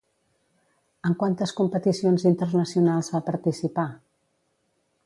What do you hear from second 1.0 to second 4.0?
En quantes competicions internacionals va participar?